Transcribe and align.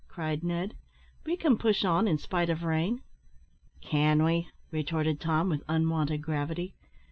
cried 0.07 0.43
Ned; 0.43 0.73
"we 1.27 1.37
can 1.37 1.59
push 1.59 1.85
on 1.85 2.07
in 2.07 2.17
spite 2.17 2.49
of 2.49 2.63
rain." 2.63 3.03
"Can 3.81 4.23
we?" 4.23 4.47
retorted 4.71 5.19
Tom, 5.19 5.47
with 5.47 5.61
unwonted 5.69 6.23
gravity. 6.23 6.73